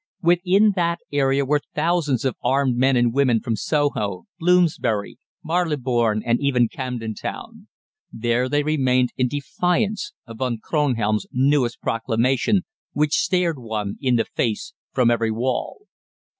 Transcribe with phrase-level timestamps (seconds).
[0.23, 6.39] "Within that area were thousands of armed men and women from Soho, Bloomsbury, Marylebone, and
[6.41, 7.67] even from Camden Town.
[8.11, 14.25] There they remained in defiance of Von Kronhelm's newest proclamation, which stared one in the
[14.25, 15.81] face from every wall."